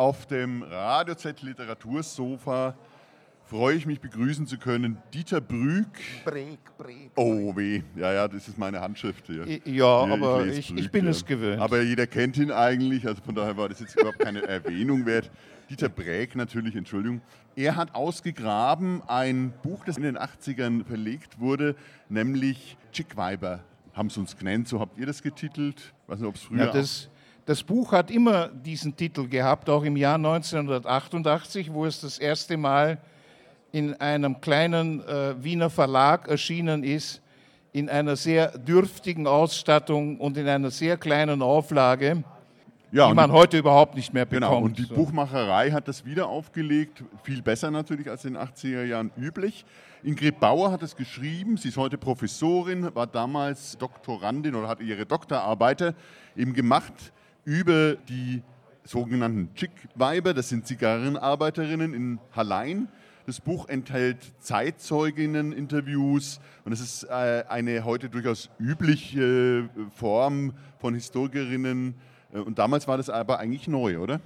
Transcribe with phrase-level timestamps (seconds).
[0.00, 2.74] auf dem Radio Z Literatursofa
[3.44, 5.90] freue ich mich begrüßen zu können Dieter Brück.
[6.24, 7.10] Breg, Breg.
[7.16, 9.44] Oh weh, ja, ja, das ist meine Handschrift hier.
[9.66, 11.10] Ja, aber ich, ich, ich bin ja.
[11.10, 11.60] es gewöhnt.
[11.60, 15.30] Aber jeder kennt ihn eigentlich, also von daher war das jetzt überhaupt keine Erwähnung wert.
[15.68, 17.20] Dieter Bräg natürlich, Entschuldigung.
[17.54, 21.76] Er hat ausgegraben ein Buch, das in den 80ern verlegt wurde,
[22.08, 23.60] nämlich Chickweiber
[23.92, 25.92] haben sie uns genannt, so habt ihr das getitelt.
[26.04, 27.10] Ich weiß nicht, ob es früher ja, das,
[27.50, 32.56] das Buch hat immer diesen Titel gehabt, auch im Jahr 1988, wo es das erste
[32.56, 32.98] Mal
[33.72, 37.20] in einem kleinen äh, Wiener Verlag erschienen ist,
[37.72, 42.22] in einer sehr dürftigen Ausstattung und in einer sehr kleinen Auflage,
[42.92, 44.52] ja, die man heute überhaupt nicht mehr bekommt.
[44.52, 44.94] Genau, und die so.
[44.94, 49.64] Buchmacherei hat das wieder aufgelegt, viel besser natürlich als in den 80er Jahren üblich.
[50.04, 55.04] Ingrid Bauer hat es geschrieben, sie ist heute Professorin, war damals Doktorandin oder hat ihre
[55.04, 55.96] Doktorarbeit
[56.36, 57.12] eben gemacht
[57.44, 58.42] über die
[58.84, 62.88] sogenannten Chick-Weiber, das sind Zigarrenarbeiterinnen in Hallein
[63.30, 71.94] das Buch enthält Zeitzeuginnen-Interviews und es ist äh, eine heute durchaus übliche Form von Historikerinnen.
[72.32, 74.20] Äh, und damals war das aber eigentlich neu, oder?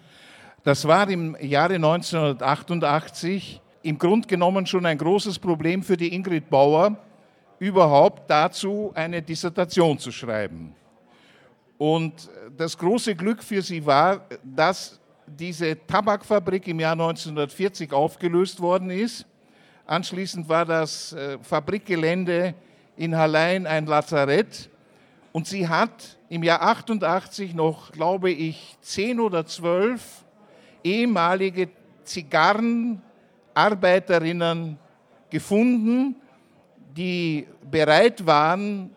[0.63, 6.49] Das war im Jahre 1988 im Grunde genommen schon ein großes Problem für die Ingrid
[6.49, 6.97] Bauer,
[7.59, 10.75] überhaupt dazu eine Dissertation zu schreiben.
[11.79, 18.89] Und das große Glück für sie war, dass diese Tabakfabrik im Jahr 1940 aufgelöst worden
[18.91, 19.27] ist.
[19.87, 22.55] Anschließend war das äh, Fabrikgelände
[22.97, 24.71] in Hallein ein Lazarett
[25.33, 30.25] und sie hat im Jahr 88 noch, glaube ich, zehn oder zwölf
[30.83, 31.69] ehemalige
[32.05, 34.79] Zigarrenarbeiterinnen
[35.31, 36.17] gefunden,
[36.97, 38.91] die bereit waren,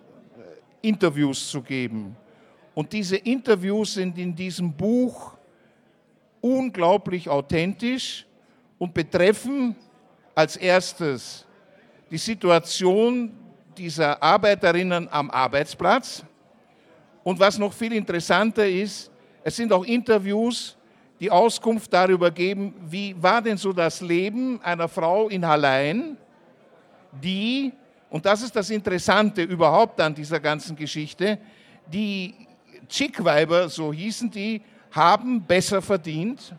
[0.84, 2.16] äh, Interviews zu geben.
[2.78, 5.34] Und diese Interviews sind in diesem Buch
[6.40, 8.24] unglaublich authentisch
[8.78, 9.76] und betreffen
[10.36, 11.44] als erstes
[12.12, 13.34] die Situation
[13.76, 16.24] dieser Arbeiterinnen am Arbeitsplatz.
[17.24, 19.10] Und was noch viel interessanter ist,
[19.44, 20.78] es sind auch Interviews,
[21.20, 26.16] die Auskunft darüber geben, wie war denn so das Leben einer Frau in Hallein,
[27.24, 27.74] die,
[28.12, 31.40] und das ist das Interessante überhaupt an dieser ganzen Geschichte,
[31.92, 32.47] die
[32.90, 34.62] Chickweiber, so hießen die,
[34.92, 36.54] haben besser verdient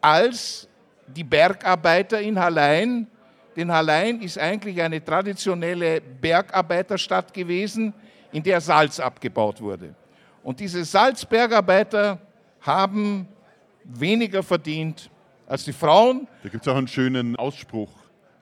[0.00, 0.68] als
[1.06, 3.06] die Bergarbeiter in Hallein.
[3.56, 7.94] Denn Hallein ist eigentlich eine traditionelle Bergarbeiterstadt gewesen,
[8.32, 9.94] in der Salz abgebaut wurde.
[10.42, 12.18] Und diese Salzbergarbeiter
[12.60, 13.28] haben
[13.84, 15.10] weniger verdient
[15.46, 16.26] als die Frauen.
[16.42, 17.90] Da gibt es auch einen schönen Ausspruch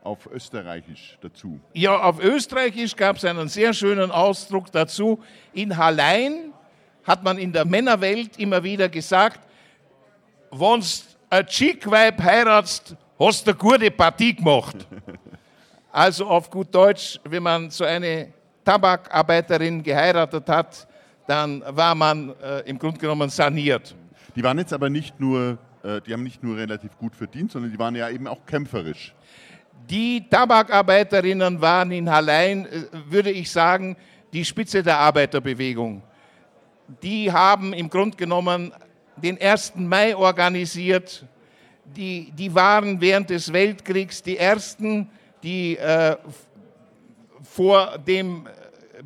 [0.03, 1.61] auf Österreichisch dazu.
[1.75, 5.23] Ja, auf Österreichisch gab es einen sehr schönen Ausdruck dazu.
[5.53, 6.52] In Hallein
[7.05, 9.41] hat man in der Männerwelt immer wieder gesagt,
[10.51, 10.87] wenn du
[11.31, 14.77] ein Chickweib heiratst, hast du eine gute Partie gemacht.
[15.95, 18.33] Also auf gut Deutsch, wenn man so eine
[18.65, 20.89] Tabakarbeiterin geheiratet hat,
[21.27, 23.95] dann war man äh, im Grunde genommen saniert.
[24.35, 27.71] Die waren jetzt aber nicht nur, äh, die haben nicht nur relativ gut verdient, sondern
[27.71, 29.15] die waren ja eben auch kämpferisch.
[29.91, 33.95] Die Tabakarbeiterinnen waren in Hallein, äh, würde ich sagen,
[34.33, 36.03] die Spitze der Arbeiterbewegung
[37.03, 38.73] die haben im Grunde genommen
[39.17, 39.75] den 1.
[39.77, 41.25] Mai organisiert.
[41.85, 45.11] Die, die waren während des Weltkriegs die Ersten,
[45.43, 46.17] die äh,
[47.43, 48.49] vor dem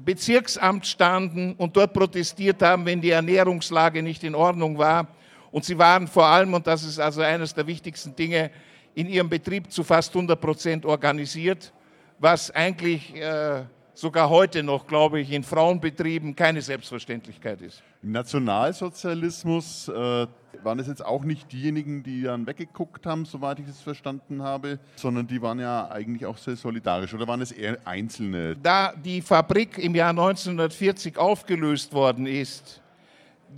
[0.05, 5.09] Bezirksamt standen und dort protestiert haben, wenn die Ernährungslage nicht in Ordnung war.
[5.51, 8.51] Und sie waren vor allem, und das ist also eines der wichtigsten Dinge,
[8.95, 11.73] in ihrem Betrieb zu fast 100 Prozent organisiert,
[12.19, 13.63] was eigentlich äh,
[13.97, 17.83] sogar heute noch, glaube ich, in Frauenbetrieben keine Selbstverständlichkeit ist.
[18.03, 20.27] Im Nationalsozialismus äh,
[20.63, 24.79] waren es jetzt auch nicht diejenigen, die dann weggeguckt haben, soweit ich es verstanden habe,
[24.97, 28.55] sondern die waren ja eigentlich auch sehr solidarisch oder waren es eher Einzelne?
[28.57, 32.83] Da die Fabrik im Jahr 1940 aufgelöst worden ist,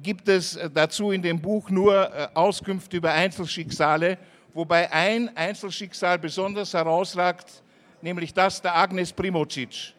[0.03, 4.19] gibt es äh, dazu in dem Buch nur äh, Auskünfte über Einzelschicksale,
[4.55, 7.65] wobei ein Einzelschicksal besonders herausragt,
[8.01, 9.98] nämlich das der Agnes Primocic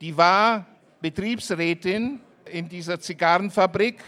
[0.00, 0.66] die war
[1.00, 2.20] Betriebsrätin
[2.50, 4.02] in dieser Zigarrenfabrik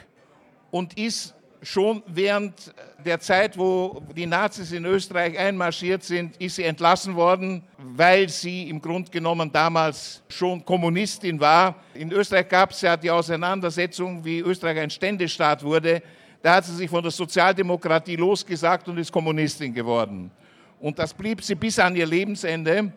[0.71, 2.73] und ist schon während
[3.05, 8.69] der Zeit, wo die Nazis in Österreich einmarschiert sind, ist sie entlassen worden, weil sie
[8.69, 11.77] im Grunde genommen damals schon Kommunistin war.
[11.95, 16.03] In Österreich gab es ja die Auseinandersetzung, wie Österreich ein Ständestaat wurde.
[16.43, 20.31] Da hat sie sich von der Sozialdemokratie losgesagt und ist Kommunistin geworden.
[20.79, 22.93] Und das blieb sie bis an ihr Lebensende.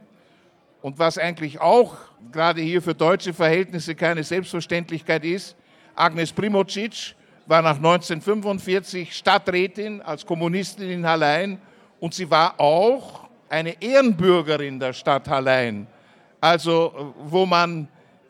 [0.81, 1.95] Und was eigentlich auch
[2.31, 5.55] gerade hier für deutsche Verhältnisse keine Selbstverständlichkeit ist,
[5.95, 11.59] Agnes Primocic war nach 1945 Stadträtin als Kommunistin in Hallein
[11.99, 15.85] und sie war auch eine Ehrenbürgerin der Stadt Hallein.
[16.39, 17.87] Also wo man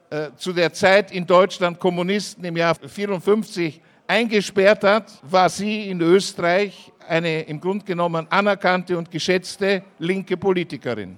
[0.10, 6.02] äh, zu der Zeit in Deutschland Kommunisten im Jahr 1954 eingesperrt hat, war sie in
[6.02, 11.18] Österreich eine im Grunde genommen anerkannte und geschätzte linke Politikerin.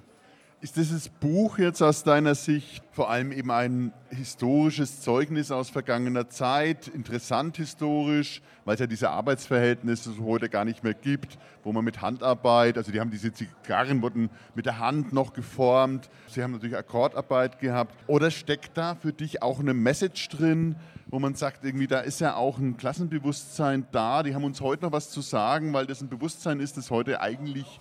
[0.64, 6.30] Ist dieses Buch jetzt aus deiner Sicht vor allem eben ein historisches Zeugnis aus vergangener
[6.30, 11.72] Zeit, interessant historisch, weil es ja diese Arbeitsverhältnisse so heute gar nicht mehr gibt, wo
[11.74, 16.42] man mit Handarbeit, also die haben diese Zigarren wurden mit der Hand noch geformt, sie
[16.42, 17.94] haben natürlich Akkordarbeit gehabt.
[18.06, 20.76] Oder steckt da für dich auch eine Message drin,
[21.08, 24.86] wo man sagt, irgendwie da ist ja auch ein Klassenbewusstsein da, die haben uns heute
[24.86, 27.80] noch was zu sagen, weil das ein Bewusstsein ist, das heute eigentlich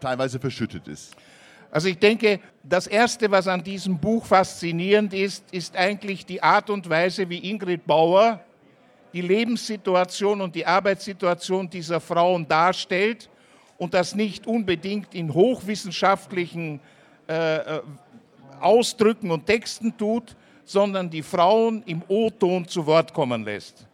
[0.00, 1.16] teilweise verschüttet ist.
[1.70, 6.68] Also ich denke, das Erste, was an diesem Buch faszinierend ist, ist eigentlich die Art
[6.68, 8.40] und Weise, wie Ingrid Bauer
[9.12, 13.28] die Lebenssituation und die Arbeitssituation dieser Frauen darstellt
[13.76, 16.80] und das nicht unbedingt in hochwissenschaftlichen
[17.28, 17.80] äh, äh
[18.60, 20.36] Ausdrücken und Texten tut,
[20.66, 23.86] sondern die Frauen im O-Ton zu Wort kommen lässt.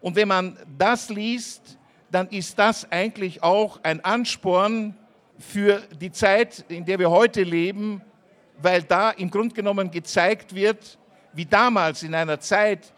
[0.00, 1.76] Und wenn man das liest,
[2.10, 4.96] dann ist das eigentlich auch ein Ansporn,
[5.38, 8.00] für die Zeit, in der wir heute leben,
[8.58, 10.98] weil da im Grunde genommen gezeigt wird,
[11.32, 12.92] wie damals in einer Zeit,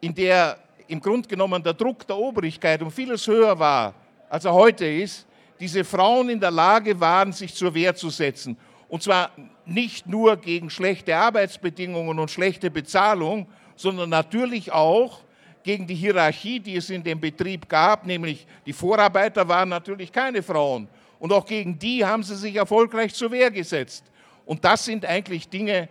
[0.00, 3.94] in der im Grunde genommen der Druck der Obrigkeit um vieles höher war,
[4.28, 5.26] als er heute ist,
[5.60, 8.56] diese Frauen in der Lage waren, sich zur Wehr zu setzen.
[8.88, 9.30] Und zwar
[9.64, 13.46] nicht nur gegen schlechte Arbeitsbedingungen und schlechte Bezahlung,
[13.76, 15.20] sondern natürlich auch
[15.62, 20.42] gegen die Hierarchie, die es in dem Betrieb gab, nämlich die Vorarbeiter waren natürlich keine
[20.42, 20.86] Frauen
[21.24, 24.04] und auch gegen die haben sie sich erfolgreich zur Wehr gesetzt.
[24.44, 25.88] Und das sind eigentlich Dinge,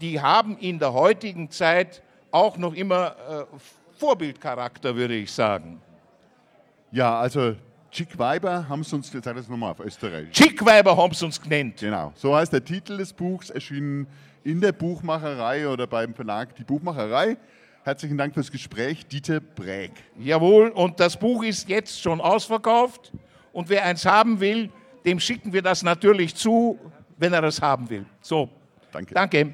[0.00, 3.44] die haben in der heutigen Zeit auch noch immer äh,
[3.98, 5.82] Vorbildcharakter, würde ich sagen.
[6.92, 7.56] Ja, also
[7.90, 10.30] Chickweiber haben sie uns, sag das nochmal auf Österreich.
[10.30, 11.76] Chickweiber haben sie uns genannt.
[11.80, 14.06] Genau, so heißt der Titel des Buchs, erschienen
[14.44, 17.36] in der Buchmacherei oder beim Verlag Die Buchmacherei.
[17.84, 19.92] Herzlichen Dank fürs Gespräch, Dieter Bräg.
[20.18, 23.12] Jawohl, und das Buch ist jetzt schon ausverkauft.
[23.52, 24.70] Und wer eins haben will,
[25.04, 26.78] dem schicken wir das natürlich zu,
[27.16, 28.06] wenn er es haben will.
[28.20, 28.48] So,
[28.92, 29.14] danke.
[29.14, 29.52] danke.